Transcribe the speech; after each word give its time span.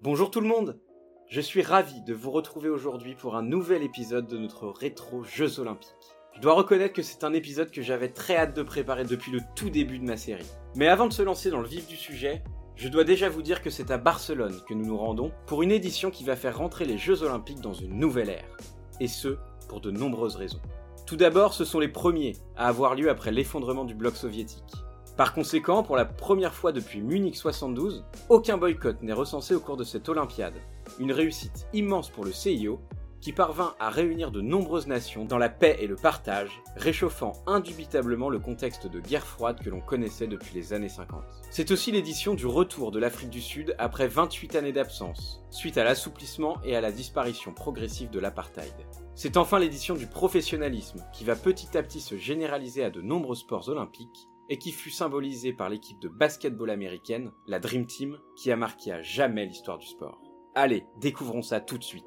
Bonjour 0.00 0.30
tout 0.30 0.40
le 0.40 0.46
monde 0.46 0.78
Je 1.26 1.40
suis 1.40 1.60
ravi 1.60 2.02
de 2.02 2.14
vous 2.14 2.30
retrouver 2.30 2.68
aujourd'hui 2.68 3.16
pour 3.16 3.34
un 3.34 3.42
nouvel 3.42 3.82
épisode 3.82 4.28
de 4.28 4.38
notre 4.38 4.68
rétro 4.68 5.24
Jeux 5.24 5.58
Olympiques. 5.58 5.88
Je 6.36 6.40
dois 6.40 6.52
reconnaître 6.52 6.94
que 6.94 7.02
c'est 7.02 7.24
un 7.24 7.32
épisode 7.32 7.72
que 7.72 7.82
j'avais 7.82 8.10
très 8.10 8.36
hâte 8.36 8.54
de 8.54 8.62
préparer 8.62 9.02
depuis 9.02 9.32
le 9.32 9.40
tout 9.56 9.70
début 9.70 9.98
de 9.98 10.04
ma 10.04 10.16
série. 10.16 10.46
Mais 10.76 10.86
avant 10.86 11.08
de 11.08 11.12
se 11.12 11.22
lancer 11.22 11.50
dans 11.50 11.60
le 11.60 11.66
vif 11.66 11.88
du 11.88 11.96
sujet, 11.96 12.44
je 12.76 12.86
dois 12.86 13.02
déjà 13.02 13.28
vous 13.28 13.42
dire 13.42 13.60
que 13.60 13.70
c'est 13.70 13.90
à 13.90 13.98
Barcelone 13.98 14.60
que 14.68 14.74
nous 14.74 14.86
nous 14.86 14.96
rendons 14.96 15.32
pour 15.46 15.64
une 15.64 15.72
édition 15.72 16.12
qui 16.12 16.22
va 16.22 16.36
faire 16.36 16.58
rentrer 16.58 16.84
les 16.84 16.96
Jeux 16.96 17.24
Olympiques 17.24 17.60
dans 17.60 17.74
une 17.74 17.98
nouvelle 17.98 18.30
ère. 18.30 18.56
Et 19.00 19.08
ce, 19.08 19.36
pour 19.68 19.80
de 19.80 19.90
nombreuses 19.90 20.36
raisons. 20.36 20.62
Tout 21.08 21.16
d'abord, 21.16 21.54
ce 21.54 21.64
sont 21.64 21.80
les 21.80 21.88
premiers 21.88 22.36
à 22.56 22.68
avoir 22.68 22.94
lieu 22.94 23.10
après 23.10 23.32
l'effondrement 23.32 23.84
du 23.84 23.96
bloc 23.96 24.14
soviétique. 24.14 24.76
Par 25.18 25.34
conséquent, 25.34 25.82
pour 25.82 25.96
la 25.96 26.04
première 26.04 26.54
fois 26.54 26.70
depuis 26.70 27.00
Munich 27.00 27.34
72, 27.34 28.04
aucun 28.28 28.56
boycott 28.56 29.02
n'est 29.02 29.12
recensé 29.12 29.52
au 29.52 29.58
cours 29.58 29.76
de 29.76 29.82
cette 29.82 30.08
Olympiade. 30.08 30.54
Une 31.00 31.10
réussite 31.10 31.66
immense 31.72 32.08
pour 32.08 32.24
le 32.24 32.30
CIO, 32.30 32.78
qui 33.20 33.32
parvint 33.32 33.74
à 33.80 33.90
réunir 33.90 34.30
de 34.30 34.40
nombreuses 34.40 34.86
nations 34.86 35.24
dans 35.24 35.36
la 35.36 35.48
paix 35.48 35.76
et 35.80 35.88
le 35.88 35.96
partage, 35.96 36.62
réchauffant 36.76 37.32
indubitablement 37.48 38.30
le 38.30 38.38
contexte 38.38 38.86
de 38.86 39.00
guerre 39.00 39.26
froide 39.26 39.58
que 39.60 39.70
l'on 39.70 39.80
connaissait 39.80 40.28
depuis 40.28 40.54
les 40.54 40.72
années 40.72 40.88
50. 40.88 41.20
C'est 41.50 41.72
aussi 41.72 41.90
l'édition 41.90 42.34
du 42.34 42.46
retour 42.46 42.92
de 42.92 43.00
l'Afrique 43.00 43.30
du 43.30 43.40
Sud 43.40 43.74
après 43.80 44.06
28 44.06 44.54
années 44.54 44.72
d'absence, 44.72 45.42
suite 45.50 45.78
à 45.78 45.84
l'assouplissement 45.84 46.58
et 46.62 46.76
à 46.76 46.80
la 46.80 46.92
disparition 46.92 47.52
progressive 47.52 48.10
de 48.10 48.20
l'apartheid. 48.20 48.86
C'est 49.16 49.36
enfin 49.36 49.58
l'édition 49.58 49.96
du 49.96 50.06
professionnalisme, 50.06 51.04
qui 51.12 51.24
va 51.24 51.34
petit 51.34 51.76
à 51.76 51.82
petit 51.82 52.00
se 52.00 52.16
généraliser 52.16 52.84
à 52.84 52.90
de 52.90 53.00
nombreux 53.00 53.34
sports 53.34 53.68
olympiques, 53.68 54.28
et 54.48 54.58
qui 54.58 54.72
fut 54.72 54.90
symbolisé 54.90 55.52
par 55.52 55.68
l'équipe 55.68 55.98
de 56.00 56.08
basketball 56.08 56.70
américaine, 56.70 57.30
la 57.46 57.58
Dream 57.58 57.86
Team, 57.86 58.18
qui 58.36 58.50
a 58.50 58.56
marqué 58.56 58.92
à 58.92 59.02
jamais 59.02 59.46
l'histoire 59.46 59.78
du 59.78 59.86
sport. 59.86 60.20
Allez, 60.54 60.84
découvrons 61.00 61.42
ça 61.42 61.60
tout 61.60 61.78
de 61.78 61.84
suite. 61.84 62.04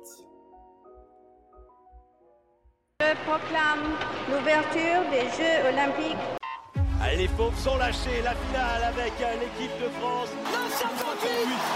Je 3.00 3.14
proclame 3.26 3.96
l'ouverture 4.30 5.10
des 5.12 5.28
Jeux 5.38 5.70
Olympiques. 5.70 6.18
Allez, 7.02 7.18
les 7.18 7.28
pauvres 7.30 7.58
sont 7.58 7.78
lâchés, 7.78 8.22
la 8.24 8.36
finale 8.36 8.84
avec 8.84 9.14
euh, 9.22 9.34
l'équipe 9.40 9.76
de 9.82 9.90
France. 10.00 10.30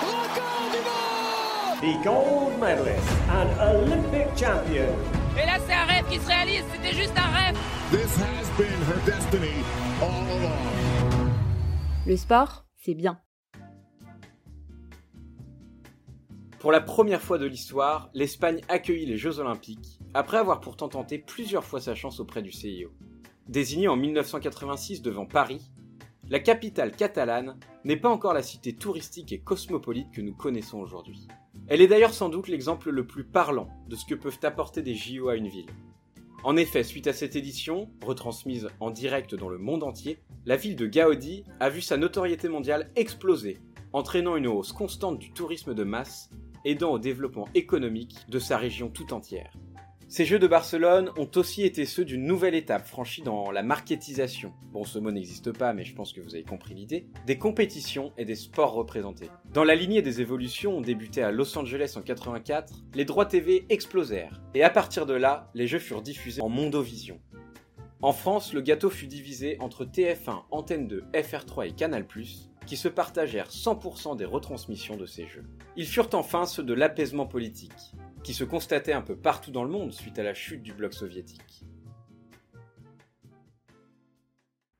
record 0.01 0.71
du 0.71 0.77
monde 0.77 1.25
the 1.81 2.03
gold 2.03 2.59
medalist 2.59 3.07
and 3.29 3.49
Olympic 3.59 4.35
champion. 4.35 5.24
Et 5.37 5.45
là, 5.45 5.57
c'est 5.59 5.73
un 5.73 5.85
rêve 5.85 6.05
qui 6.09 6.17
se 6.17 6.27
réalise, 6.27 6.63
c'était 6.71 6.95
juste 6.95 7.13
un 7.17 7.27
rêve. 7.27 7.57
This 7.91 8.17
has 8.17 8.49
been 8.57 8.81
her 8.87 9.05
destiny 9.05 9.51
all 10.01 10.23
along. 10.31 11.31
Le 12.07 12.15
sport, 12.15 12.65
c'est 12.77 12.93
bien. 12.93 13.19
Pour 16.59 16.71
la 16.71 16.79
première 16.79 17.21
fois 17.21 17.37
de 17.37 17.45
l'histoire, 17.45 18.09
l'Espagne 18.13 18.61
accueillit 18.69 19.05
les 19.05 19.17
Jeux 19.17 19.39
Olympiques, 19.39 19.99
après 20.13 20.37
avoir 20.37 20.61
pourtant 20.61 20.87
tenté 20.87 21.19
plusieurs 21.19 21.65
fois 21.65 21.81
sa 21.81 21.95
chance 21.95 22.21
auprès 22.21 22.41
du 22.41 22.51
CIO. 22.51 22.91
Désignée 23.49 23.89
en 23.89 23.97
1986 23.97 25.01
devant 25.01 25.25
Paris, 25.25 25.69
la 26.29 26.39
capitale 26.39 26.91
catalane 26.91 27.59
n'est 27.83 27.97
pas 27.97 28.09
encore 28.09 28.33
la 28.33 28.41
cité 28.41 28.73
touristique 28.73 29.33
et 29.33 29.41
cosmopolite 29.41 30.11
que 30.11 30.21
nous 30.21 30.33
connaissons 30.33 30.79
aujourd'hui. 30.79 31.27
Elle 31.67 31.81
est 31.81 31.87
d'ailleurs 31.87 32.13
sans 32.13 32.29
doute 32.29 32.47
l'exemple 32.47 32.91
le 32.91 33.07
plus 33.07 33.23
parlant 33.23 33.67
de 33.89 33.95
ce 33.95 34.05
que 34.05 34.13
peuvent 34.13 34.39
apporter 34.43 34.83
des 34.83 34.93
JO 34.93 35.29
à 35.29 35.35
une 35.35 35.47
ville. 35.47 35.69
En 36.43 36.57
effet, 36.57 36.83
suite 36.83 37.07
à 37.07 37.13
cette 37.13 37.35
édition, 37.35 37.89
retransmise 38.05 38.69
en 38.79 38.91
direct 38.91 39.33
dans 39.33 39.49
le 39.49 39.57
monde 39.57 39.81
entier, 39.81 40.19
la 40.45 40.57
ville 40.57 40.75
de 40.75 40.85
Gaudi 40.85 41.43
a 41.59 41.71
vu 41.71 41.81
sa 41.81 41.97
notoriété 41.97 42.49
mondiale 42.49 42.91
exploser, 42.95 43.57
entraînant 43.93 44.35
une 44.35 44.45
hausse 44.45 44.73
constante 44.73 45.17
du 45.17 45.31
tourisme 45.31 45.73
de 45.73 45.83
masse, 45.83 46.29
aidant 46.65 46.91
au 46.91 46.99
développement 46.99 47.47
économique 47.55 48.15
de 48.29 48.37
sa 48.37 48.59
région 48.59 48.89
tout 48.89 49.11
entière. 49.11 49.51
Ces 50.07 50.23
Jeux 50.25 50.37
de 50.37 50.45
Barcelone 50.45 51.09
ont 51.17 51.29
aussi 51.35 51.63
été 51.63 51.83
ceux 51.85 52.05
d'une 52.05 52.25
nouvelle 52.25 52.53
étape 52.53 52.85
franchie 52.85 53.23
dans 53.23 53.49
la 53.49 53.63
marketisation, 53.63 54.53
bon 54.71 54.83
ce 54.83 54.99
mot 54.99 55.11
n'existe 55.11 55.51
pas 55.51 55.73
mais 55.73 55.83
je 55.83 55.95
pense 55.95 56.13
que 56.13 56.21
vous 56.21 56.35
avez 56.35 56.43
compris 56.43 56.75
l'idée, 56.75 57.07
des 57.25 57.39
compétitions 57.39 58.13
et 58.15 58.23
des 58.23 58.35
sports 58.35 58.73
représentés. 58.73 59.29
Dans 59.51 59.63
la 59.63 59.73
lignée 59.73 60.03
des 60.03 60.21
évolutions 60.21 60.79
débutées 60.79 61.23
à 61.23 61.31
Los 61.31 61.57
Angeles 61.57 61.95
en 61.97 62.01
84, 62.01 62.71
les 62.93 63.03
droits 63.03 63.25
TV 63.25 63.65
explosèrent, 63.69 64.41
et 64.53 64.63
à 64.63 64.69
partir 64.69 65.07
de 65.07 65.15
là, 65.15 65.49
les 65.55 65.65
jeux 65.65 65.79
furent 65.79 66.03
diffusés 66.03 66.41
en 66.41 66.49
Mondovision. 66.49 67.19
En 68.03 68.13
France, 68.13 68.53
le 68.53 68.61
gâteau 68.61 68.91
fut 68.91 69.07
divisé 69.07 69.57
entre 69.59 69.85
TF1, 69.85 70.43
Antenne 70.51 70.87
2, 70.87 71.03
FR3 71.15 71.69
et 71.69 71.71
Canal+, 71.71 72.05
qui 72.67 72.77
se 72.77 72.87
partagèrent 72.87 73.49
100% 73.49 74.17
des 74.17 74.25
retransmissions 74.25 74.97
de 74.97 75.07
ces 75.07 75.25
jeux. 75.25 75.45
Ils 75.75 75.87
furent 75.87 76.09
enfin 76.13 76.45
ceux 76.45 76.63
de 76.63 76.73
l'apaisement 76.73 77.25
politique, 77.25 77.71
qui 78.25 78.33
se 78.33 78.43
constatait 78.43 78.91
un 78.91 79.03
peu 79.03 79.15
partout 79.15 79.51
dans 79.51 79.63
le 79.63 79.69
monde 79.69 79.93
suite 79.93 80.17
à 80.17 80.23
la 80.23 80.33
chute 80.33 80.63
du 80.63 80.73
bloc 80.73 80.95
soviétique. 80.95 81.63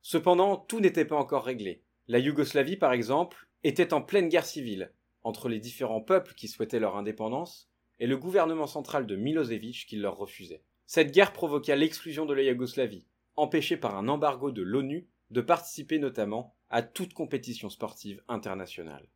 Cependant, 0.01 0.57
tout 0.57 0.79
n'était 0.79 1.06
pas 1.06 1.16
encore 1.16 1.45
réglé. 1.45 1.84
La 2.07 2.17
Yougoslavie, 2.17 2.75
par 2.75 2.91
exemple, 2.91 3.47
était 3.63 3.94
en 3.94 4.01
pleine 4.01 4.29
guerre 4.29 4.47
civile, 4.47 4.91
entre 5.22 5.47
les 5.47 5.59
différents 5.59 6.01
peuples 6.01 6.34
qui 6.34 6.47
souhaitaient 6.47 6.79
leur 6.79 6.95
indépendance 6.95 7.69
et 8.00 8.07
le 8.07 8.17
gouvernement 8.17 8.66
central 8.66 9.05
de 9.05 9.16
Milosevic 9.16 9.85
qui 9.88 9.97
leur 9.97 10.17
refusait. 10.17 10.63
Cette 10.88 11.11
guerre 11.11 11.31
provoqua 11.31 11.75
l'exclusion 11.75 12.25
de 12.25 12.34
la 12.34 12.41
Yougoslavie, 12.41 13.05
empêchée 13.35 13.78
par 13.78 13.95
un 13.95 14.07
embargo 14.07 14.51
de 14.51 14.63
l'ONU 14.63 15.07
de 15.29 15.41
participer 15.41 16.00
notamment 16.00 16.55
à 16.72 16.81
toute 16.81 17.13
compétition 17.13 17.69
sportive 17.69 18.23
internationale. 18.28 19.07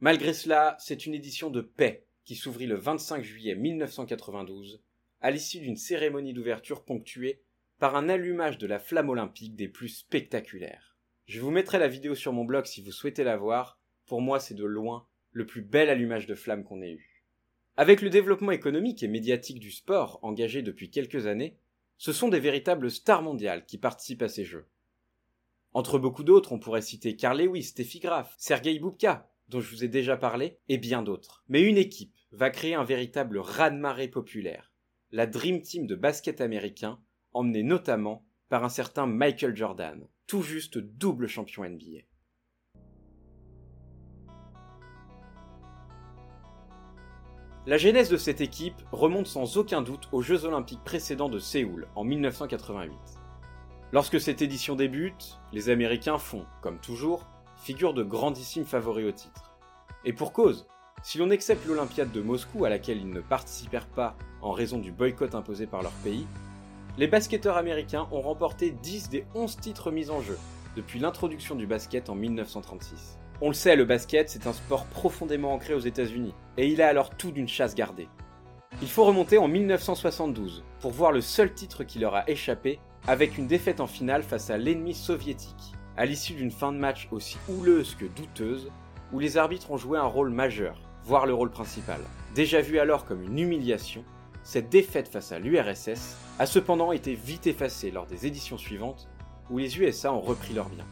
Malgré 0.00 0.32
cela, 0.32 0.78
c'est 0.80 1.04
une 1.04 1.14
édition 1.14 1.50
de 1.50 1.60
paix 1.60 2.05
qui 2.26 2.34
s'ouvrit 2.34 2.66
le 2.66 2.74
25 2.74 3.22
juillet 3.22 3.54
1992 3.54 4.82
à 5.22 5.30
l'issue 5.30 5.60
d'une 5.60 5.76
cérémonie 5.76 6.34
d'ouverture 6.34 6.84
ponctuée 6.84 7.40
par 7.78 7.94
un 7.94 8.08
allumage 8.08 8.58
de 8.58 8.66
la 8.66 8.80
flamme 8.80 9.08
olympique 9.08 9.54
des 9.54 9.68
plus 9.68 9.88
spectaculaires. 9.88 10.96
Je 11.26 11.40
vous 11.40 11.52
mettrai 11.52 11.78
la 11.78 11.88
vidéo 11.88 12.14
sur 12.14 12.32
mon 12.32 12.44
blog 12.44 12.66
si 12.66 12.82
vous 12.82 12.90
souhaitez 12.90 13.22
la 13.22 13.36
voir, 13.36 13.78
pour 14.06 14.20
moi 14.20 14.40
c'est 14.40 14.54
de 14.54 14.64
loin 14.64 15.06
le 15.30 15.46
plus 15.46 15.62
bel 15.62 15.88
allumage 15.88 16.26
de 16.26 16.34
flamme 16.34 16.64
qu'on 16.64 16.82
ait 16.82 16.92
eu. 16.92 17.22
Avec 17.76 18.02
le 18.02 18.10
développement 18.10 18.50
économique 18.50 19.02
et 19.02 19.08
médiatique 19.08 19.60
du 19.60 19.70
sport 19.70 20.18
engagé 20.22 20.62
depuis 20.62 20.90
quelques 20.90 21.26
années, 21.26 21.56
ce 21.96 22.12
sont 22.12 22.28
des 22.28 22.40
véritables 22.40 22.90
stars 22.90 23.22
mondiales 23.22 23.64
qui 23.66 23.78
participent 23.78 24.22
à 24.22 24.28
ces 24.28 24.44
jeux. 24.44 24.66
Entre 25.74 25.98
beaucoup 25.98 26.24
d'autres, 26.24 26.52
on 26.52 26.58
pourrait 26.58 26.82
citer 26.82 27.16
Carl 27.16 27.40
Lewis, 27.40 27.64
Steffi 27.64 28.00
Graf, 28.00 28.34
Sergei 28.38 28.78
Boubka, 28.78 29.30
dont 29.48 29.60
je 29.60 29.70
vous 29.70 29.84
ai 29.84 29.88
déjà 29.88 30.16
parlé, 30.16 30.58
et 30.68 30.78
bien 30.78 31.02
d'autres. 31.02 31.44
Mais 31.48 31.62
une 31.62 31.76
équipe 31.76 32.14
va 32.32 32.50
créer 32.50 32.74
un 32.74 32.84
véritable 32.84 33.38
raz-de-marée 33.38 34.08
populaire, 34.08 34.72
la 35.12 35.26
Dream 35.26 35.62
Team 35.62 35.86
de 35.86 35.94
basket 35.94 36.40
américain, 36.40 37.00
emmenée 37.32 37.62
notamment 37.62 38.26
par 38.48 38.64
un 38.64 38.68
certain 38.68 39.06
Michael 39.06 39.56
Jordan, 39.56 40.06
tout 40.26 40.42
juste 40.42 40.78
double 40.78 41.28
champion 41.28 41.64
NBA. 41.64 42.02
La 47.66 47.78
genèse 47.78 48.10
de 48.10 48.16
cette 48.16 48.40
équipe 48.40 48.80
remonte 48.92 49.26
sans 49.26 49.56
aucun 49.56 49.82
doute 49.82 50.08
aux 50.12 50.22
Jeux 50.22 50.44
olympiques 50.44 50.84
précédents 50.84 51.28
de 51.28 51.40
Séoul 51.40 51.88
en 51.96 52.04
1988. 52.04 52.92
Lorsque 53.92 54.20
cette 54.20 54.40
édition 54.40 54.76
débute, 54.76 55.40
les 55.52 55.68
Américains 55.68 56.18
font, 56.18 56.46
comme 56.62 56.80
toujours, 56.80 57.26
figure 57.56 57.94
de 57.94 58.02
grandissimes 58.02 58.64
favoris 58.64 59.08
au 59.08 59.12
titre. 59.12 59.52
Et 60.04 60.12
pour 60.12 60.32
cause, 60.32 60.66
si 61.02 61.18
l'on 61.18 61.30
accepte 61.30 61.66
l'Olympiade 61.66 62.12
de 62.12 62.20
Moscou 62.20 62.64
à 62.64 62.68
laquelle 62.68 62.98
ils 62.98 63.10
ne 63.10 63.20
participèrent 63.20 63.88
pas 63.88 64.16
en 64.42 64.52
raison 64.52 64.78
du 64.78 64.92
boycott 64.92 65.34
imposé 65.34 65.66
par 65.66 65.82
leur 65.82 65.92
pays, 66.02 66.26
les 66.98 67.06
basketteurs 67.06 67.56
américains 67.56 68.08
ont 68.10 68.22
remporté 68.22 68.70
10 68.70 69.10
des 69.10 69.26
11 69.34 69.56
titres 69.58 69.90
mis 69.90 70.10
en 70.10 70.22
jeu 70.22 70.38
depuis 70.76 70.98
l'introduction 70.98 71.54
du 71.54 71.66
basket 71.66 72.08
en 72.08 72.14
1936. 72.14 73.18
On 73.42 73.48
le 73.48 73.54
sait, 73.54 73.76
le 73.76 73.84
basket, 73.84 74.30
c'est 74.30 74.46
un 74.46 74.52
sport 74.52 74.86
profondément 74.86 75.52
ancré 75.52 75.74
aux 75.74 75.80
États-Unis, 75.80 76.32
et 76.56 76.68
il 76.68 76.80
a 76.80 76.88
alors 76.88 77.10
tout 77.10 77.32
d'une 77.32 77.48
chasse 77.48 77.74
gardée. 77.74 78.08
Il 78.82 78.88
faut 78.88 79.04
remonter 79.04 79.38
en 79.38 79.48
1972 79.48 80.64
pour 80.80 80.90
voir 80.90 81.12
le 81.12 81.20
seul 81.20 81.52
titre 81.52 81.84
qui 81.84 81.98
leur 81.98 82.14
a 82.14 82.28
échappé 82.28 82.78
avec 83.06 83.38
une 83.38 83.46
défaite 83.46 83.80
en 83.80 83.86
finale 83.86 84.22
face 84.22 84.50
à 84.50 84.56
l'ennemi 84.56 84.94
soviétique, 84.94 85.75
à 85.96 86.06
l'issue 86.06 86.34
d'une 86.34 86.50
fin 86.50 86.72
de 86.72 86.78
match 86.78 87.08
aussi 87.10 87.38
houleuse 87.48 87.94
que 87.94 88.04
douteuse, 88.04 88.70
où 89.12 89.18
les 89.18 89.38
arbitres 89.38 89.70
ont 89.70 89.76
joué 89.76 89.98
un 89.98 90.04
rôle 90.04 90.30
majeur, 90.30 90.80
voire 91.04 91.26
le 91.26 91.34
rôle 91.34 91.50
principal. 91.50 92.00
Déjà 92.34 92.60
vu 92.60 92.78
alors 92.78 93.04
comme 93.04 93.22
une 93.22 93.38
humiliation, 93.38 94.04
cette 94.42 94.68
défaite 94.68 95.08
face 95.08 95.32
à 95.32 95.38
l'URSS 95.38 96.16
a 96.38 96.46
cependant 96.46 96.92
été 96.92 97.14
vite 97.14 97.46
effacée 97.46 97.90
lors 97.90 98.06
des 98.06 98.26
éditions 98.26 98.58
suivantes, 98.58 99.08
où 99.50 99.58
les 99.58 99.78
USA 99.78 100.12
ont 100.12 100.20
repris 100.20 100.54
leur 100.54 100.68
bien. 100.68 100.86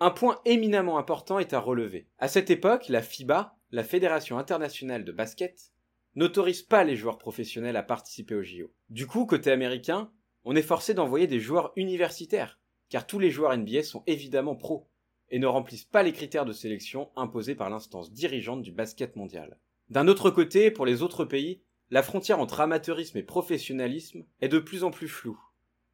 Un 0.00 0.10
point 0.10 0.40
éminemment 0.44 0.98
important 0.98 1.38
est 1.38 1.52
à 1.52 1.60
relever. 1.60 2.08
À 2.18 2.28
cette 2.28 2.50
époque, 2.50 2.88
la 2.88 3.02
FIBA, 3.02 3.56
la 3.70 3.84
Fédération 3.84 4.38
internationale 4.38 5.04
de 5.04 5.12
basket, 5.12 5.72
n'autorise 6.14 6.62
pas 6.62 6.84
les 6.84 6.96
joueurs 6.96 7.18
professionnels 7.18 7.76
à 7.76 7.82
participer 7.82 8.34
aux 8.34 8.42
JO. 8.42 8.72
Du 8.90 9.06
coup, 9.06 9.26
côté 9.26 9.50
américain, 9.50 10.10
on 10.44 10.56
est 10.56 10.62
forcé 10.62 10.94
d'envoyer 10.94 11.26
des 11.26 11.40
joueurs 11.40 11.72
universitaires, 11.76 12.58
car 12.92 13.06
tous 13.06 13.18
les 13.18 13.30
joueurs 13.30 13.56
NBA 13.56 13.84
sont 13.84 14.02
évidemment 14.06 14.54
pros, 14.54 14.86
et 15.30 15.38
ne 15.38 15.46
remplissent 15.46 15.86
pas 15.86 16.02
les 16.02 16.12
critères 16.12 16.44
de 16.44 16.52
sélection 16.52 17.08
imposés 17.16 17.54
par 17.54 17.70
l'instance 17.70 18.12
dirigeante 18.12 18.60
du 18.60 18.70
basket 18.70 19.16
mondial. 19.16 19.58
D'un 19.88 20.08
autre 20.08 20.28
côté, 20.28 20.70
pour 20.70 20.84
les 20.84 21.00
autres 21.00 21.24
pays, 21.24 21.62
la 21.88 22.02
frontière 22.02 22.38
entre 22.38 22.60
amateurisme 22.60 23.16
et 23.16 23.22
professionnalisme 23.22 24.26
est 24.42 24.50
de 24.50 24.58
plus 24.58 24.84
en 24.84 24.90
plus 24.90 25.08
floue, 25.08 25.40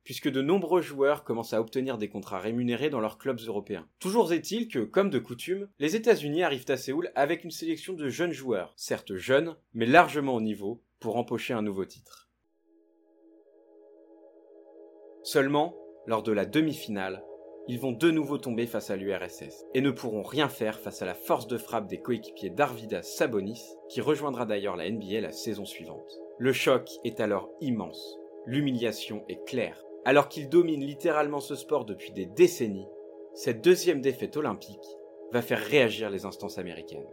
puisque 0.02 0.28
de 0.28 0.42
nombreux 0.42 0.82
joueurs 0.82 1.22
commencent 1.22 1.52
à 1.52 1.60
obtenir 1.60 1.98
des 1.98 2.08
contrats 2.08 2.40
rémunérés 2.40 2.90
dans 2.90 2.98
leurs 2.98 3.18
clubs 3.18 3.38
européens. 3.46 3.86
Toujours 4.00 4.32
est-il 4.32 4.66
que, 4.66 4.80
comme 4.80 5.08
de 5.08 5.20
coutume, 5.20 5.68
les 5.78 5.94
États-Unis 5.94 6.42
arrivent 6.42 6.68
à 6.68 6.76
Séoul 6.76 7.12
avec 7.14 7.44
une 7.44 7.52
sélection 7.52 7.92
de 7.92 8.08
jeunes 8.08 8.32
joueurs, 8.32 8.72
certes 8.74 9.14
jeunes, 9.14 9.54
mais 9.72 9.86
largement 9.86 10.34
au 10.34 10.40
niveau, 10.40 10.82
pour 10.98 11.16
empocher 11.16 11.54
un 11.54 11.62
nouveau 11.62 11.84
titre. 11.84 12.28
Seulement, 15.22 15.76
lors 16.08 16.22
de 16.22 16.32
la 16.32 16.46
demi-finale, 16.46 17.22
ils 17.68 17.78
vont 17.78 17.92
de 17.92 18.10
nouveau 18.10 18.38
tomber 18.38 18.66
face 18.66 18.88
à 18.88 18.96
l'URSS 18.96 19.66
et 19.74 19.82
ne 19.82 19.90
pourront 19.90 20.22
rien 20.22 20.48
faire 20.48 20.80
face 20.80 21.02
à 21.02 21.04
la 21.04 21.12
force 21.12 21.46
de 21.46 21.58
frappe 21.58 21.86
des 21.86 22.00
coéquipiers 22.00 22.48
d'Arvidas 22.48 23.02
Sabonis, 23.02 23.62
qui 23.90 24.00
rejoindra 24.00 24.46
d'ailleurs 24.46 24.74
la 24.74 24.90
NBA 24.90 25.20
la 25.20 25.32
saison 25.32 25.66
suivante. 25.66 26.18
Le 26.38 26.54
choc 26.54 26.88
est 27.04 27.20
alors 27.20 27.50
immense. 27.60 28.18
L'humiliation 28.46 29.22
est 29.28 29.44
claire. 29.44 29.84
Alors 30.06 30.30
qu'ils 30.30 30.48
dominent 30.48 30.86
littéralement 30.86 31.40
ce 31.40 31.54
sport 31.54 31.84
depuis 31.84 32.12
des 32.12 32.24
décennies, 32.24 32.88
cette 33.34 33.62
deuxième 33.62 34.00
défaite 34.00 34.38
olympique 34.38 34.96
va 35.30 35.42
faire 35.42 35.60
réagir 35.60 36.08
les 36.08 36.24
instances 36.24 36.56
américaines. 36.56 37.04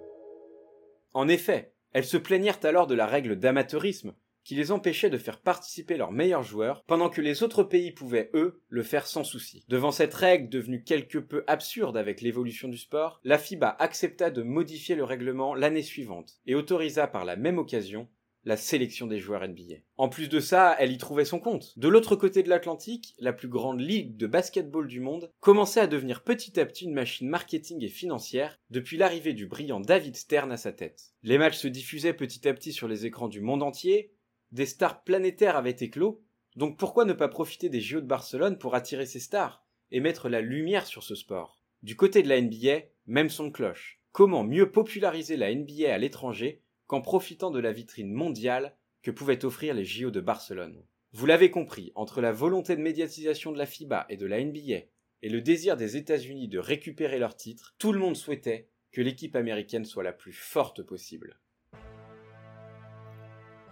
En 1.13 1.27
effet, 1.27 1.73
elles 1.91 2.05
se 2.05 2.15
plaignirent 2.15 2.59
alors 2.63 2.87
de 2.87 2.95
la 2.95 3.07
règle 3.07 3.35
d'amateurisme 3.35 4.15
qui 4.45 4.55
les 4.55 4.71
empêchait 4.71 5.09
de 5.09 5.17
faire 5.17 5.41
participer 5.41 5.97
leurs 5.97 6.13
meilleurs 6.13 6.43
joueurs, 6.43 6.83
pendant 6.85 7.09
que 7.09 7.19
les 7.19 7.43
autres 7.43 7.63
pays 7.63 7.91
pouvaient, 7.91 8.29
eux, 8.33 8.61
le 8.69 8.83
faire 8.83 9.07
sans 9.07 9.25
souci. 9.25 9.65
Devant 9.67 9.91
cette 9.91 10.13
règle 10.13 10.47
devenue 10.47 10.83
quelque 10.83 11.17
peu 11.17 11.43
absurde 11.47 11.97
avec 11.97 12.21
l'évolution 12.21 12.69
du 12.69 12.77
sport, 12.77 13.19
la 13.23 13.37
FIBA 13.37 13.75
accepta 13.79 14.29
de 14.29 14.43
modifier 14.43 14.95
le 14.95 15.03
règlement 15.03 15.55
l'année 15.55 15.81
suivante, 15.81 16.39
et 16.45 16.55
autorisa 16.55 17.07
par 17.07 17.25
la 17.25 17.35
même 17.35 17.57
occasion 17.57 18.07
la 18.45 18.57
sélection 18.57 19.07
des 19.07 19.19
joueurs 19.19 19.47
NBA. 19.47 19.75
En 19.97 20.07
plus 20.07 20.29
de 20.29 20.39
ça, 20.39 20.75
elle 20.79 20.91
y 20.91 20.97
trouvait 20.97 21.25
son 21.25 21.39
compte. 21.39 21.77
De 21.77 21.87
l'autre 21.87 22.15
côté 22.15 22.43
de 22.43 22.49
l'Atlantique, 22.49 23.15
la 23.17 23.33
plus 23.33 23.47
grande 23.47 23.81
ligue 23.81 24.17
de 24.17 24.27
basketball 24.27 24.87
du 24.87 24.99
monde 24.99 25.31
commençait 25.39 25.79
à 25.79 25.87
devenir 25.87 26.23
petit 26.23 26.59
à 26.59 26.65
petit 26.65 26.85
une 26.85 26.93
machine 26.93 27.27
marketing 27.27 27.83
et 27.83 27.89
financière 27.89 28.59
depuis 28.69 28.97
l'arrivée 28.97 29.33
du 29.33 29.47
brillant 29.47 29.79
David 29.79 30.15
Stern 30.15 30.51
à 30.51 30.57
sa 30.57 30.71
tête. 30.71 31.13
Les 31.23 31.39
matchs 31.39 31.57
se 31.57 31.67
diffusaient 31.67 32.13
petit 32.13 32.47
à 32.47 32.53
petit 32.53 32.71
sur 32.71 32.87
les 32.87 33.07
écrans 33.07 33.27
du 33.27 33.41
monde 33.41 33.63
entier, 33.63 34.13
des 34.55 34.65
stars 34.65 35.03
planétaires 35.03 35.57
avaient 35.57 35.71
éclos, 35.71 36.23
donc 36.55 36.79
pourquoi 36.79 37.03
ne 37.03 37.11
pas 37.11 37.27
profiter 37.27 37.67
des 37.67 37.81
JO 37.81 37.99
de 37.99 38.05
Barcelone 38.05 38.57
pour 38.57 38.73
attirer 38.73 39.05
ces 39.05 39.19
stars 39.19 39.65
et 39.91 39.99
mettre 39.99 40.29
la 40.29 40.39
lumière 40.39 40.87
sur 40.87 41.03
ce 41.03 41.13
sport? 41.13 41.59
Du 41.83 41.97
côté 41.97 42.23
de 42.23 42.29
la 42.29 42.39
NBA, 42.39 42.85
même 43.05 43.29
son 43.29 43.51
cloche. 43.51 43.99
Comment 44.13 44.45
mieux 44.45 44.71
populariser 44.71 45.35
la 45.35 45.53
NBA 45.53 45.93
à 45.93 45.97
l'étranger 45.97 46.61
qu'en 46.87 47.01
profitant 47.01 47.51
de 47.51 47.59
la 47.59 47.73
vitrine 47.73 48.13
mondiale 48.13 48.77
que 49.03 49.11
pouvaient 49.11 49.43
offrir 49.43 49.73
les 49.73 49.83
JO 49.83 50.09
de 50.09 50.21
Barcelone? 50.21 50.85
Vous 51.11 51.25
l'avez 51.25 51.51
compris, 51.51 51.91
entre 51.93 52.21
la 52.21 52.31
volonté 52.31 52.77
de 52.77 52.81
médiatisation 52.81 53.51
de 53.51 53.57
la 53.57 53.65
FIBA 53.65 54.05
et 54.07 54.15
de 54.15 54.25
la 54.25 54.41
NBA 54.41 54.85
et 55.21 55.29
le 55.29 55.41
désir 55.41 55.75
des 55.75 55.97
États-Unis 55.97 56.47
de 56.47 56.59
récupérer 56.59 57.19
leur 57.19 57.35
titre, 57.35 57.75
tout 57.77 57.91
le 57.91 57.99
monde 57.99 58.15
souhaitait 58.15 58.69
que 58.93 59.01
l'équipe 59.01 59.35
américaine 59.35 59.83
soit 59.83 60.03
la 60.03 60.13
plus 60.13 60.31
forte 60.31 60.81
possible 60.81 61.41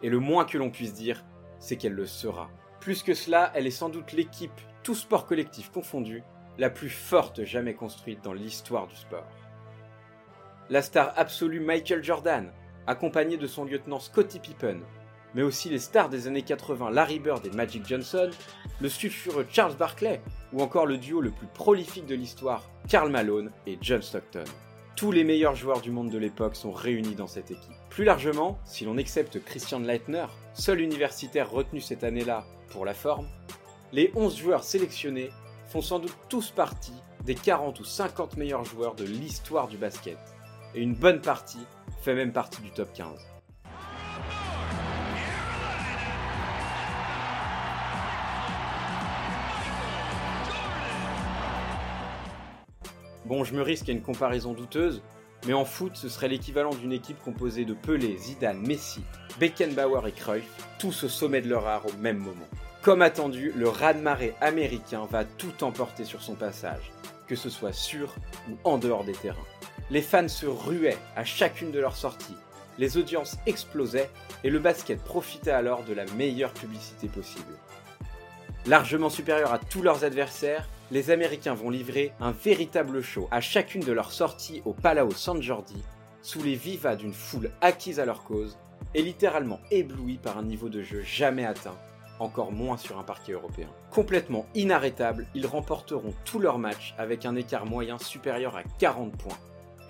et 0.04 0.10
le 0.10 0.20
moins 0.20 0.46
que 0.46 0.58
l'on 0.58 0.70
puisse 0.70 0.94
dire, 0.94 1.24
c'est 1.60 1.78
qu'elle 1.78 1.94
le 1.94 2.06
sera. 2.06 2.50
Plus 2.80 3.02
que 3.02 3.14
cela, 3.14 3.52
elle 3.56 3.66
est 3.66 3.72
sans 3.72 3.90
doute 3.90 4.12
l'équipe, 4.12 4.52
tout 4.84 4.96
sport 4.96 5.26
collectif 5.26 5.72
confondu, 5.72 6.22
la 6.58 6.70
plus 6.70 6.90
forte 6.90 7.44
jamais 7.46 7.74
construite 7.74 8.22
dans 8.24 8.34
l'histoire 8.34 8.88
du 8.88 8.96
sport. 8.96 9.28
La 10.70 10.82
star 10.82 11.14
absolue 11.18 11.62
Michael 11.62 12.04
Jordan, 12.04 12.52
accompagné 12.86 13.38
de 13.38 13.48
son 13.48 13.64
lieutenant 13.64 14.00
Scottie 14.00 14.40
Pippen, 14.40 14.82
mais 15.34 15.42
aussi 15.42 15.70
les 15.70 15.80
stars 15.80 16.10
des 16.10 16.28
années 16.28 16.44
80 16.44 16.92
Larry 16.92 17.20
Bird 17.20 17.46
et 17.46 17.50
Magic 17.50 17.88
Johnson, 17.88 18.30
le 18.82 18.90
sulfureux 18.90 19.48
Charles 19.50 19.76
Barkley, 19.76 20.22
ou 20.52 20.62
encore 20.62 20.86
le 20.86 20.98
duo 20.98 21.22
le 21.22 21.32
plus 21.32 21.48
prolifique 21.48 22.06
de 22.06 22.16
l'histoire, 22.16 22.70
Karl 22.88 23.10
Malone 23.10 23.52
et 23.66 23.78
John 23.82 24.02
Stockton. 24.02 24.44
Tous 24.96 25.12
les 25.12 25.24
meilleurs 25.24 25.56
joueurs 25.56 25.82
du 25.82 25.90
monde 25.90 26.12
de 26.12 26.20
l'époque 26.20 26.56
sont 26.56 26.72
réunis 26.72 27.16
dans 27.16 27.28
cette 27.28 27.50
équipe. 27.50 27.74
Plus 27.90 28.04
largement, 28.04 28.60
si 28.64 28.86
l'on 28.86 28.98
accepte 28.98 29.44
Christian 29.44 29.80
Leitner, 29.80 30.28
seul 30.54 30.82
universitaire 30.82 31.50
retenu 31.50 31.82
cette 31.82 32.04
année-là 32.04 32.46
pour 32.70 32.86
la 32.86 32.94
forme, 32.94 33.28
les 33.92 34.12
11 34.16 34.38
joueurs 34.38 34.64
sélectionnés 34.64 35.32
font 35.68 35.82
sans 35.82 35.98
doute 35.98 36.16
tous 36.30 36.52
partie 36.52 36.94
des 37.26 37.34
40 37.34 37.80
ou 37.80 37.84
50 37.84 38.38
meilleurs 38.38 38.66
joueurs 38.66 38.94
de 38.94 39.04
l'histoire 39.04 39.68
du 39.68 39.78
basket. 39.78 40.20
Et 40.76 40.82
une 40.82 40.94
bonne 40.94 41.22
partie 41.22 41.66
fait 42.02 42.14
même 42.14 42.32
partie 42.32 42.62
du 42.62 42.70
top 42.70 42.94
15. 42.94 43.20
Bon, 53.26 53.46
je 53.46 53.54
me 53.54 53.62
risque 53.62 53.88
à 53.88 53.94
une 53.94 54.02
comparaison 54.02 54.54
douteuse, 54.54 55.02
mais 55.48 55.54
en 55.54 55.64
foot, 55.64 55.96
ce 55.96 56.10
serait 56.10 56.28
l'équivalent 56.28 56.74
d'une 56.74 56.92
équipe 56.92 57.22
composée 57.24 57.64
de 57.64 57.74
Pelé, 57.74 58.18
Zidane, 58.18 58.60
Messi, 58.60 59.02
Beckenbauer 59.40 60.08
et 60.08 60.12
Cruyff, 60.12 60.50
tous 60.78 61.06
au 61.06 61.10
sommet 61.10 61.42
de 61.42 61.48
leur 61.48 61.66
art 61.66 61.86
au 61.86 61.98
même 62.00 62.18
moment. 62.18 62.48
Comme 62.82 63.02
attendu, 63.02 63.54
le 63.56 63.70
raz-de-marée 63.70 64.36
américain 64.42 65.08
va 65.10 65.24
tout 65.24 65.64
emporter 65.64 66.04
sur 66.04 66.22
son 66.22 66.36
passage, 66.36 66.92
que 67.26 67.38
ce 67.38 67.50
soit 67.50 67.72
sur 67.72 68.14
ou 68.50 68.58
en 68.66 68.78
dehors 68.78 69.06
des 69.06 69.14
terrains. 69.14 69.40
Les 69.90 70.02
fans 70.02 70.28
se 70.28 70.46
ruaient 70.46 70.98
à 71.16 71.24
chacune 71.24 71.72
de 71.72 71.80
leurs 71.80 71.96
sorties, 71.96 72.36
les 72.78 72.98
audiences 72.98 73.38
explosaient 73.46 74.10
et 74.44 74.50
le 74.50 74.60
basket 74.60 75.02
profitait 75.02 75.52
alors 75.52 75.84
de 75.84 75.94
la 75.94 76.06
meilleure 76.18 76.54
publicité 76.54 77.08
possible. 77.08 77.54
Largement 78.66 79.10
supérieur 79.10 79.54
à 79.54 79.60
tous 79.60 79.82
leurs 79.82 80.04
adversaires, 80.04 80.68
les 80.92 81.12
Américains 81.12 81.54
vont 81.54 81.70
livrer 81.70 82.12
un 82.20 82.32
véritable 82.32 83.02
show 83.02 83.28
à 83.32 83.42
chacune 83.42 83.84
de 83.84 83.92
leurs 83.92 84.12
sorties 84.12 84.62
au 84.66 84.74
Palau 84.74 85.12
San 85.12 85.42
Jordi, 85.42 85.82
sous 86.22 86.44
les 86.44 86.56
vivas 86.56 86.96
d'une 86.96 87.14
foule 87.14 87.52
acquise 87.62 88.00
à 88.00 88.06
leur 88.06 88.24
cause 88.24 88.58
et 88.94 89.02
littéralement 89.02 89.60
éblouie 89.72 90.18
par 90.18 90.38
un 90.38 90.44
niveau 90.44 90.70
de 90.70 90.82
jeu 90.82 91.02
jamais 91.02 91.46
atteint, 91.46 91.78
encore 92.20 92.52
moins 92.52 92.78
sur 92.78 93.00
un 93.00 93.04
parquet 93.04 93.32
européen. 93.32 93.68
Complètement 93.92 94.46
inarrêtables, 94.56 95.26
ils 95.34 95.48
remporteront 95.48 96.14
tous 96.26 96.40
leurs 96.40 96.60
matchs 96.60 96.94
avec 96.98 97.26
un 97.26 97.36
écart 97.36 97.66
moyen 97.66 97.98
supérieur 97.98 98.56
à 98.56 98.64
40 98.80 99.18
points, 99.18 99.38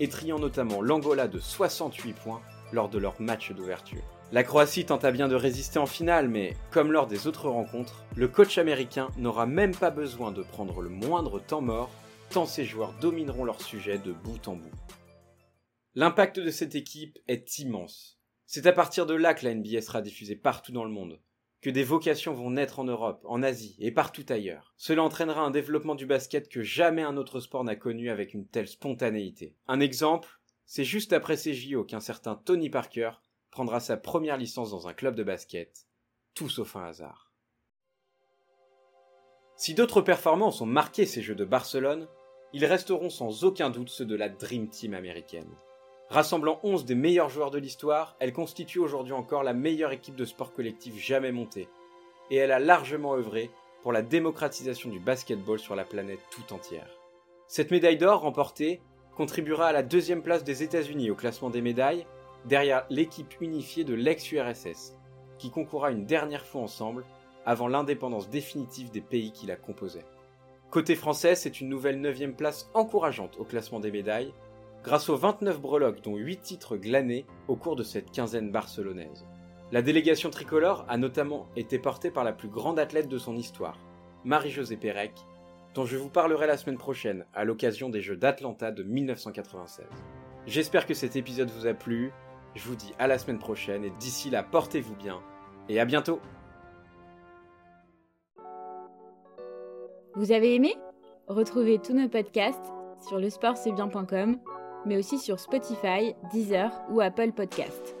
étriant 0.00 0.38
notamment 0.38 0.80
l'Angola 0.80 1.28
de 1.28 1.38
68 1.38 2.12
points 2.14 2.40
lors 2.72 2.88
de 2.88 2.98
leur 2.98 3.20
match 3.20 3.52
d'ouverture. 3.52 4.02
La 4.32 4.42
Croatie 4.42 4.86
tenta 4.86 5.12
bien 5.12 5.28
de 5.28 5.34
résister 5.34 5.78
en 5.78 5.86
finale, 5.86 6.28
mais 6.28 6.56
comme 6.70 6.90
lors 6.90 7.06
des 7.06 7.26
autres 7.26 7.48
rencontres, 7.48 8.04
le 8.16 8.26
coach 8.26 8.58
américain 8.58 9.08
n'aura 9.16 9.46
même 9.46 9.76
pas 9.76 9.90
besoin 9.90 10.32
de 10.32 10.42
prendre 10.42 10.80
le 10.80 10.88
moindre 10.88 11.38
temps 11.38 11.60
mort, 11.60 11.90
tant 12.30 12.46
ses 12.46 12.64
joueurs 12.64 12.94
domineront 13.00 13.44
leur 13.44 13.60
sujet 13.60 13.98
de 13.98 14.12
bout 14.12 14.48
en 14.48 14.56
bout. 14.56 14.70
L'impact 15.94 16.40
de 16.40 16.50
cette 16.50 16.74
équipe 16.74 17.18
est 17.28 17.58
immense. 17.58 18.18
C'est 18.46 18.66
à 18.66 18.72
partir 18.72 19.06
de 19.06 19.14
là 19.14 19.34
que 19.34 19.44
la 19.44 19.54
NBA 19.54 19.82
sera 19.82 20.02
diffusée 20.02 20.36
partout 20.36 20.72
dans 20.72 20.84
le 20.84 20.90
monde, 20.90 21.20
que 21.60 21.70
des 21.70 21.84
vocations 21.84 22.34
vont 22.34 22.50
naître 22.50 22.80
en 22.80 22.84
Europe, 22.84 23.24
en 23.26 23.42
Asie 23.42 23.76
et 23.78 23.92
partout 23.92 24.26
ailleurs. 24.30 24.74
Cela 24.76 25.02
entraînera 25.02 25.42
un 25.42 25.50
développement 25.50 25.94
du 25.94 26.06
basket 26.06 26.48
que 26.48 26.62
jamais 26.62 27.02
un 27.02 27.16
autre 27.16 27.40
sport 27.40 27.62
n'a 27.62 27.76
connu 27.76 28.10
avec 28.10 28.34
une 28.34 28.48
telle 28.48 28.68
spontanéité. 28.68 29.54
Un 29.68 29.80
exemple, 29.80 30.40
c'est 30.66 30.84
juste 30.84 31.12
après 31.12 31.36
ces 31.36 31.54
JO 31.54 31.84
qu'un 31.84 32.00
certain 32.00 32.34
Tony 32.34 32.70
Parker 32.70 33.12
prendra 33.54 33.78
sa 33.78 33.96
première 33.96 34.36
licence 34.36 34.72
dans 34.72 34.88
un 34.88 34.92
club 34.92 35.14
de 35.14 35.22
basket, 35.22 35.86
tout 36.34 36.48
sauf 36.48 36.74
un 36.74 36.86
hasard. 36.86 37.30
Si 39.54 39.74
d'autres 39.74 40.00
performances 40.00 40.60
ont 40.60 40.66
marqué 40.66 41.06
ces 41.06 41.22
Jeux 41.22 41.36
de 41.36 41.44
Barcelone, 41.44 42.08
ils 42.52 42.64
resteront 42.64 43.10
sans 43.10 43.44
aucun 43.44 43.70
doute 43.70 43.90
ceux 43.90 44.06
de 44.06 44.16
la 44.16 44.28
Dream 44.28 44.68
Team 44.68 44.92
américaine. 44.92 45.54
Rassemblant 46.10 46.58
11 46.64 46.84
des 46.84 46.96
meilleurs 46.96 47.28
joueurs 47.28 47.52
de 47.52 47.58
l'histoire, 47.58 48.16
elle 48.18 48.32
constitue 48.32 48.80
aujourd'hui 48.80 49.12
encore 49.12 49.44
la 49.44 49.54
meilleure 49.54 49.92
équipe 49.92 50.16
de 50.16 50.24
sport 50.24 50.52
collectif 50.52 50.98
jamais 50.98 51.30
montée, 51.30 51.68
et 52.30 52.36
elle 52.36 52.50
a 52.50 52.58
largement 52.58 53.14
œuvré 53.14 53.52
pour 53.84 53.92
la 53.92 54.02
démocratisation 54.02 54.90
du 54.90 54.98
basketball 54.98 55.60
sur 55.60 55.76
la 55.76 55.84
planète 55.84 56.26
tout 56.32 56.52
entière. 56.52 56.90
Cette 57.46 57.70
médaille 57.70 57.98
d'or 57.98 58.22
remportée 58.22 58.80
contribuera 59.14 59.68
à 59.68 59.72
la 59.72 59.84
deuxième 59.84 60.24
place 60.24 60.42
des 60.42 60.64
États-Unis 60.64 61.12
au 61.12 61.14
classement 61.14 61.50
des 61.50 61.62
médailles 61.62 62.04
derrière 62.44 62.86
l'équipe 62.90 63.34
unifiée 63.40 63.84
de 63.84 63.94
l'ex-URSS, 63.94 64.96
qui 65.38 65.50
concourra 65.50 65.90
une 65.90 66.06
dernière 66.06 66.46
fois 66.46 66.62
ensemble 66.62 67.04
avant 67.46 67.68
l'indépendance 67.68 68.30
définitive 68.30 68.90
des 68.90 69.00
pays 69.00 69.32
qui 69.32 69.46
la 69.46 69.56
composaient. 69.56 70.06
Côté 70.70 70.96
français, 70.96 71.34
c'est 71.34 71.60
une 71.60 71.68
nouvelle 71.68 72.00
9 72.00 72.34
place 72.36 72.70
encourageante 72.74 73.36
au 73.38 73.44
classement 73.44 73.80
des 73.80 73.90
médailles, 73.90 74.32
grâce 74.82 75.08
aux 75.08 75.16
29 75.16 75.60
breloques 75.60 76.02
dont 76.02 76.16
8 76.16 76.40
titres 76.40 76.76
glanés 76.76 77.26
au 77.48 77.56
cours 77.56 77.76
de 77.76 77.82
cette 77.82 78.10
quinzaine 78.10 78.50
barcelonaise. 78.50 79.24
La 79.72 79.82
délégation 79.82 80.30
tricolore 80.30 80.84
a 80.88 80.98
notamment 80.98 81.48
été 81.56 81.78
portée 81.78 82.10
par 82.10 82.24
la 82.24 82.32
plus 82.32 82.48
grande 82.48 82.78
athlète 82.78 83.08
de 83.08 83.18
son 83.18 83.36
histoire, 83.36 83.78
Marie-Josée 84.24 84.76
Pérec, 84.76 85.12
dont 85.74 85.86
je 85.86 85.96
vous 85.96 86.10
parlerai 86.10 86.46
la 86.46 86.56
semaine 86.56 86.78
prochaine 86.78 87.24
à 87.34 87.44
l'occasion 87.44 87.88
des 87.88 88.00
Jeux 88.00 88.16
d'Atlanta 88.16 88.70
de 88.70 88.82
1996. 88.82 89.86
J'espère 90.46 90.86
que 90.86 90.94
cet 90.94 91.16
épisode 91.16 91.50
vous 91.50 91.66
a 91.66 91.74
plu, 91.74 92.12
je 92.54 92.66
vous 92.68 92.76
dis 92.76 92.92
à 92.98 93.06
la 93.06 93.18
semaine 93.18 93.38
prochaine 93.38 93.84
et 93.84 93.90
d'ici 93.90 94.30
là 94.30 94.42
portez-vous 94.42 94.96
bien 94.96 95.20
et 95.68 95.80
à 95.80 95.84
bientôt 95.84 96.20
Vous 100.16 100.30
avez 100.30 100.54
aimé? 100.54 100.76
Retrouvez 101.26 101.80
tous 101.80 101.92
nos 101.92 102.08
podcasts 102.08 102.72
sur 103.08 103.18
lesportcestbien.com, 103.18 104.38
mais 104.86 104.96
aussi 104.96 105.18
sur 105.18 105.40
Spotify, 105.40 106.14
Deezer 106.32 106.70
ou 106.90 107.00
Apple 107.00 107.32
Podcasts. 107.32 107.96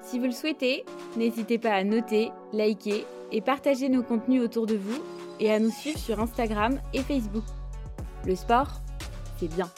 Si 0.00 0.18
vous 0.18 0.24
le 0.24 0.32
souhaitez, 0.32 0.84
n'hésitez 1.16 1.58
pas 1.58 1.72
à 1.72 1.84
noter, 1.84 2.32
liker 2.52 3.06
et 3.30 3.40
partager 3.40 3.88
nos 3.88 4.02
contenus 4.02 4.42
autour 4.42 4.66
de 4.66 4.76
vous 4.76 5.00
et 5.38 5.52
à 5.52 5.60
nous 5.60 5.70
suivre 5.70 5.98
sur 5.98 6.18
Instagram 6.20 6.80
et 6.92 7.00
Facebook. 7.00 7.44
Le 8.24 8.34
sport, 8.34 8.80
c'est 9.38 9.48
bien. 9.48 9.70